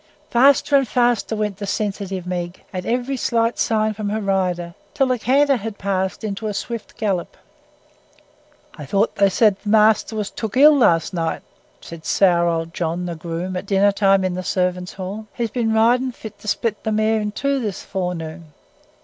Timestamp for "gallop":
6.97-7.37